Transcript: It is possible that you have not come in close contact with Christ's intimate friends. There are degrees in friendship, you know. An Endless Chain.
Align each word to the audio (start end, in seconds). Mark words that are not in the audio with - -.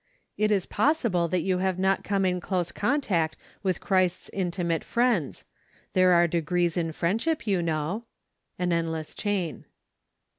It 0.35 0.49
is 0.49 0.65
possible 0.65 1.27
that 1.27 1.43
you 1.43 1.59
have 1.59 1.77
not 1.77 2.03
come 2.03 2.25
in 2.25 2.41
close 2.41 2.71
contact 2.71 3.37
with 3.61 3.79
Christ's 3.79 4.29
intimate 4.33 4.83
friends. 4.83 5.45
There 5.93 6.11
are 6.13 6.25
degrees 6.27 6.75
in 6.75 6.91
friendship, 6.91 7.45
you 7.45 7.61
know. 7.61 8.05
An 8.57 8.73
Endless 8.73 9.13
Chain. 9.13 9.65